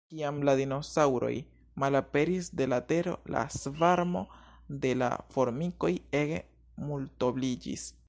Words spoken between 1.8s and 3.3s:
malaperis de la tero,